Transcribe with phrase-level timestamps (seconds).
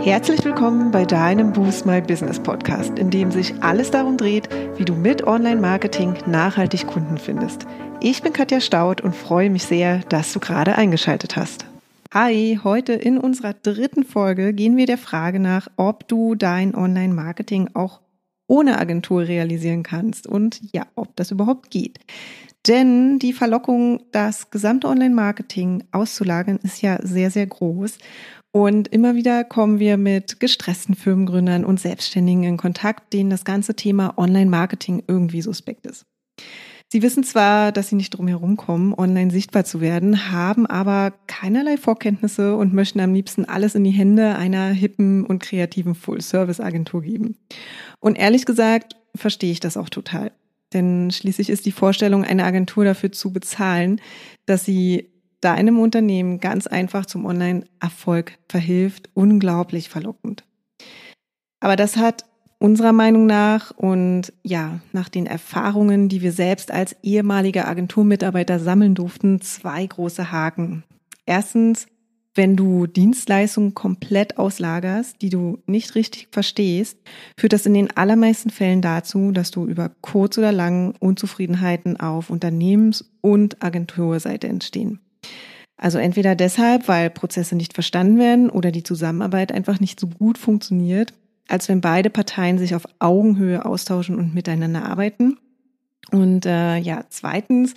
[0.00, 4.84] Herzlich willkommen bei deinem Boost My Business Podcast, in dem sich alles darum dreht, wie
[4.84, 7.66] du mit Online-Marketing nachhaltig Kunden findest.
[8.00, 11.66] Ich bin Katja Staud und freue mich sehr, dass du gerade eingeschaltet hast.
[12.14, 17.70] Hi, heute in unserer dritten Folge gehen wir der Frage nach, ob du dein Online-Marketing
[17.74, 18.00] auch
[18.46, 21.98] ohne Agentur realisieren kannst und ja, ob das überhaupt geht.
[22.66, 27.98] Denn die Verlockung, das gesamte Online-Marketing auszulagern, ist ja sehr, sehr groß.
[28.50, 33.74] Und immer wieder kommen wir mit gestressten Firmengründern und Selbstständigen in Kontakt, denen das ganze
[33.74, 36.06] Thema Online-Marketing irgendwie suspekt ist.
[36.90, 41.12] Sie wissen zwar, dass sie nicht drum herum kommen, online sichtbar zu werden, haben aber
[41.26, 47.02] keinerlei Vorkenntnisse und möchten am liebsten alles in die Hände einer hippen und kreativen Full-Service-Agentur
[47.02, 47.36] geben.
[48.00, 50.32] Und ehrlich gesagt, verstehe ich das auch total.
[50.72, 54.00] Denn schließlich ist die Vorstellung, eine Agentur dafür zu bezahlen,
[54.46, 55.10] dass sie
[55.40, 60.44] deinem Unternehmen ganz einfach zum Online-Erfolg verhilft, unglaublich verlockend.
[61.60, 62.24] Aber das hat
[62.58, 68.94] unserer Meinung nach und ja, nach den Erfahrungen, die wir selbst als ehemalige Agenturmitarbeiter sammeln
[68.94, 70.82] durften, zwei große Haken.
[71.24, 71.86] Erstens,
[72.34, 76.96] wenn du Dienstleistungen komplett auslagerst, die du nicht richtig verstehst,
[77.36, 82.30] führt das in den allermeisten Fällen dazu, dass du über kurz oder lang Unzufriedenheiten auf
[82.30, 85.00] Unternehmens- und Agenturseite entstehen.
[85.78, 90.36] Also entweder deshalb, weil Prozesse nicht verstanden werden oder die Zusammenarbeit einfach nicht so gut
[90.36, 91.14] funktioniert,
[91.46, 95.38] als wenn beide Parteien sich auf Augenhöhe austauschen und miteinander arbeiten.
[96.10, 97.74] Und äh, ja, zweitens,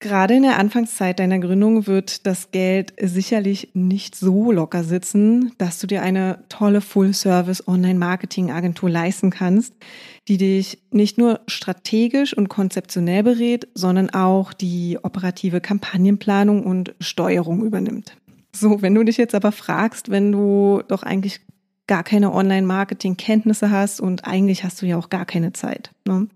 [0.00, 5.78] Gerade in der Anfangszeit deiner Gründung wird das Geld sicherlich nicht so locker sitzen, dass
[5.78, 9.72] du dir eine tolle Full-Service-Online-Marketing-Agentur leisten kannst,
[10.28, 17.64] die dich nicht nur strategisch und konzeptionell berät, sondern auch die operative Kampagnenplanung und Steuerung
[17.64, 18.14] übernimmt.
[18.54, 21.40] So, wenn du dich jetzt aber fragst, wenn du doch eigentlich
[21.86, 25.92] gar keine Online-Marketing-Kenntnisse hast und eigentlich hast du ja auch gar keine Zeit.
[26.06, 26.28] Ne?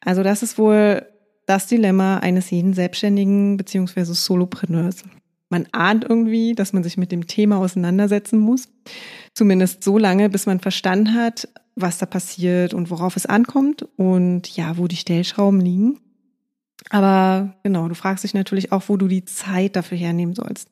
[0.00, 1.06] Also das ist wohl
[1.46, 5.04] das Dilemma eines jeden Selbstständigen beziehungsweise Solopreneurs.
[5.50, 8.68] Man ahnt irgendwie, dass man sich mit dem Thema auseinandersetzen muss.
[9.34, 14.48] Zumindest so lange, bis man verstanden hat, was da passiert und worauf es ankommt und
[14.56, 16.00] ja, wo die Stellschrauben liegen.
[16.90, 20.68] Aber genau, du fragst dich natürlich auch, wo du die Zeit dafür hernehmen sollst.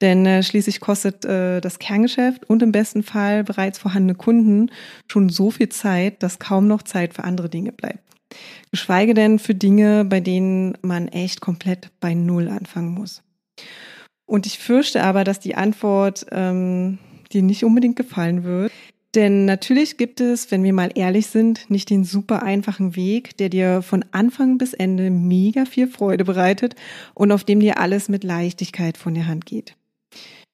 [0.00, 4.70] Denn äh, schließlich kostet äh, das Kerngeschäft und im besten Fall bereits vorhandene Kunden
[5.10, 8.00] schon so viel Zeit, dass kaum noch Zeit für andere Dinge bleibt.
[8.70, 13.22] Geschweige denn für Dinge, bei denen man echt komplett bei Null anfangen muss.
[14.26, 16.98] Und ich fürchte aber, dass die Antwort ähm,
[17.32, 18.72] dir nicht unbedingt gefallen wird.
[19.14, 23.48] Denn natürlich gibt es, wenn wir mal ehrlich sind, nicht den super einfachen Weg, der
[23.48, 26.74] dir von Anfang bis Ende mega viel Freude bereitet
[27.14, 29.74] und auf dem dir alles mit Leichtigkeit von der Hand geht.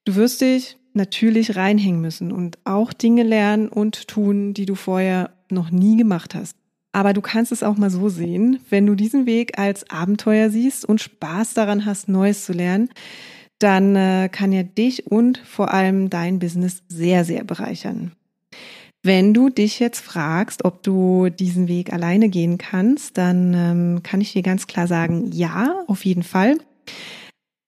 [0.04, 5.32] Du wirst dich natürlich reinhängen müssen und auch Dinge lernen und tun, die du vorher
[5.50, 6.56] noch nie gemacht hast.
[6.92, 10.84] Aber du kannst es auch mal so sehen, wenn du diesen Weg als Abenteuer siehst
[10.84, 12.90] und Spaß daran hast, Neues zu lernen,
[13.58, 18.12] dann äh, kann er dich und vor allem dein Business sehr, sehr bereichern.
[19.04, 24.20] Wenn du dich jetzt fragst, ob du diesen Weg alleine gehen kannst, dann ähm, kann
[24.20, 26.58] ich dir ganz klar sagen, ja, auf jeden Fall.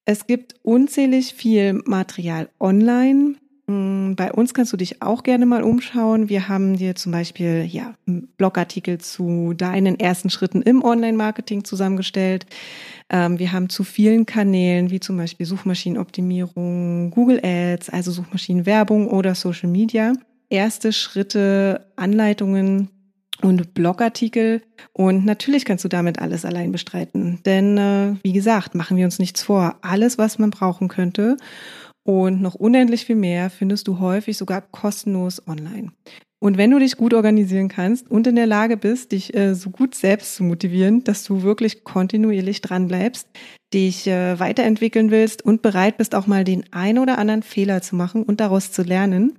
[0.05, 3.37] Es gibt unzählig viel Material online.
[3.67, 6.29] Mm, bei uns kannst du dich auch gerne mal umschauen.
[6.29, 12.47] Wir haben dir zum Beispiel ja, Blogartikel zu deinen ersten Schritten im Online-Marketing zusammengestellt.
[13.09, 19.35] Ähm, wir haben zu vielen Kanälen, wie zum Beispiel Suchmaschinenoptimierung, Google Ads, also Suchmaschinenwerbung oder
[19.35, 20.13] Social Media,
[20.51, 22.91] erste Schritte, Anleitungen
[23.41, 24.63] und Blogartikel.
[24.93, 27.41] Und natürlich kannst du damit alles allein bestreiten.
[27.47, 29.77] Denn, äh, wie gesagt, machen wir uns nichts vor.
[29.81, 31.39] Alles, was man brauchen könnte
[32.05, 35.93] und noch unendlich viel mehr findest du häufig sogar kostenlos online.
[36.39, 39.71] Und wenn du dich gut organisieren kannst und in der Lage bist, dich äh, so
[39.71, 43.29] gut selbst zu motivieren, dass du wirklich kontinuierlich dran bleibst,
[43.73, 47.97] dich äh, weiterentwickeln willst und bereit bist, auch mal den ein oder anderen Fehler zu
[47.97, 49.39] machen und daraus zu lernen,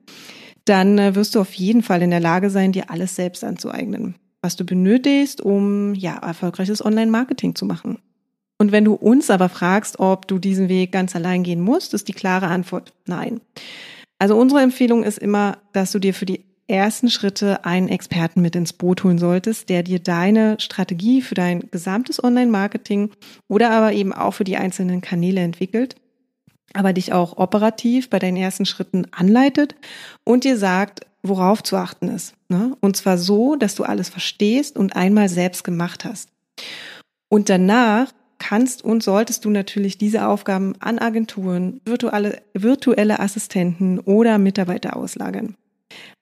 [0.65, 4.15] dann äh, wirst du auf jeden Fall in der Lage sein, dir alles selbst anzueignen,
[4.41, 7.99] was du benötigst, um ja erfolgreiches Online-Marketing zu machen.
[8.57, 12.07] Und wenn du uns aber fragst, ob du diesen Weg ganz allein gehen musst, ist
[12.07, 13.41] die klare Antwort nein.
[14.17, 18.55] Also unsere Empfehlung ist immer, dass du dir für die ersten Schritte einen Experten mit
[18.55, 23.11] ins Boot holen solltest, der dir deine Strategie für dein gesamtes Online-Marketing
[23.47, 25.95] oder aber eben auch für die einzelnen Kanäle entwickelt,
[26.73, 29.75] aber dich auch operativ bei deinen ersten Schritten anleitet
[30.23, 32.33] und dir sagt, worauf zu achten ist.
[32.49, 32.75] Ne?
[32.81, 36.29] Und zwar so, dass du alles verstehst und einmal selbst gemacht hast.
[37.29, 38.11] Und danach
[38.47, 45.55] kannst und solltest du natürlich diese Aufgaben an Agenturen, virtuelle, virtuelle Assistenten oder Mitarbeiter auslagern.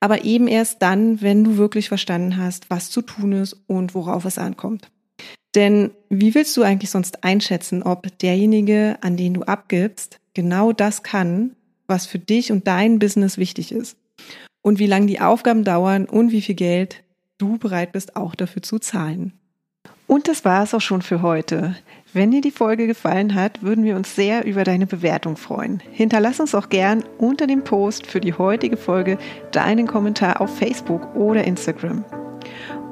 [0.00, 4.24] Aber eben erst dann, wenn du wirklich verstanden hast, was zu tun ist und worauf
[4.24, 4.90] es ankommt.
[5.54, 11.02] Denn wie willst du eigentlich sonst einschätzen, ob derjenige, an den du abgibst, genau das
[11.02, 11.54] kann,
[11.86, 13.98] was für dich und dein Business wichtig ist?
[14.62, 17.04] Und wie lange die Aufgaben dauern und wie viel Geld
[17.36, 19.34] du bereit bist, auch dafür zu zahlen.
[20.06, 21.76] Und das war es auch schon für heute.
[22.14, 25.82] Wenn dir die Folge gefallen hat, würden wir uns sehr über deine Bewertung freuen.
[25.90, 29.18] Hinterlass uns auch gern unter dem Post für die heutige Folge
[29.50, 32.04] deinen Kommentar auf Facebook oder Instagram.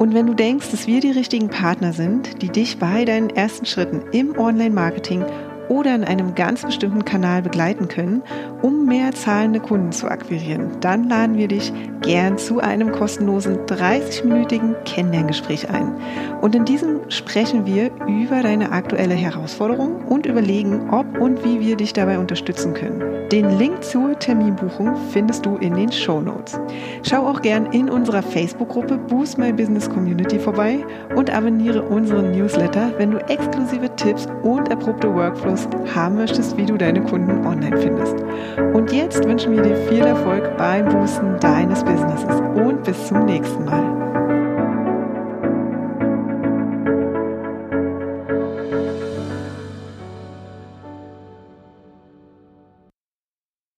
[0.00, 3.64] Und wenn du denkst, dass wir die richtigen Partner sind, die dich bei deinen ersten
[3.64, 5.24] Schritten im Online-Marketing
[5.72, 8.22] oder in einem ganz bestimmten Kanal begleiten können,
[8.60, 11.72] um mehr zahlende Kunden zu akquirieren, dann laden wir dich
[12.02, 15.94] gern zu einem kostenlosen 30-minütigen Kennenlerngespräch ein.
[16.42, 21.76] Und in diesem sprechen wir über deine aktuelle Herausforderung und überlegen, ob und wie wir
[21.76, 23.28] dich dabei unterstützen können.
[23.30, 26.60] Den Link zur Terminbuchung findest du in den Show Notes.
[27.02, 30.84] Schau auch gern in unserer Facebook-Gruppe Boost My Business Community vorbei
[31.16, 35.61] und abonniere unseren Newsletter, wenn du exklusive Tipps und erprobte Workflows
[35.94, 38.16] haben möchtest, wie du deine Kunden online findest.
[38.72, 43.64] Und jetzt wünschen wir dir viel Erfolg beim Boosten deines Businesses und bis zum nächsten
[43.64, 44.01] Mal.